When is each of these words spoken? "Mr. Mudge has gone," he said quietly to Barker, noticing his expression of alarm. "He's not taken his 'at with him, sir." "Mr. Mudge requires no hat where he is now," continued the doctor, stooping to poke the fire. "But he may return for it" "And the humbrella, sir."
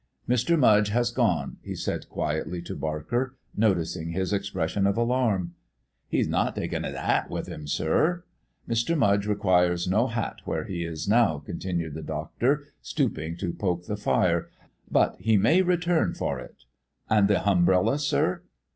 "Mr. 0.27 0.57
Mudge 0.57 0.89
has 0.89 1.11
gone," 1.11 1.57
he 1.61 1.75
said 1.75 2.09
quietly 2.09 2.59
to 2.59 2.75
Barker, 2.75 3.35
noticing 3.55 4.09
his 4.09 4.33
expression 4.33 4.87
of 4.87 4.97
alarm. 4.97 5.53
"He's 6.07 6.27
not 6.27 6.55
taken 6.55 6.83
his 6.83 6.95
'at 6.95 7.29
with 7.29 7.45
him, 7.45 7.67
sir." 7.67 8.23
"Mr. 8.67 8.97
Mudge 8.97 9.27
requires 9.27 9.87
no 9.87 10.07
hat 10.07 10.39
where 10.43 10.63
he 10.63 10.83
is 10.83 11.07
now," 11.07 11.37
continued 11.37 11.93
the 11.93 12.01
doctor, 12.01 12.63
stooping 12.81 13.37
to 13.37 13.53
poke 13.53 13.85
the 13.85 13.95
fire. 13.95 14.49
"But 14.89 15.17
he 15.19 15.37
may 15.37 15.61
return 15.61 16.15
for 16.15 16.39
it" 16.39 16.63
"And 17.07 17.27
the 17.27 17.41
humbrella, 17.41 17.99
sir." 17.99 18.41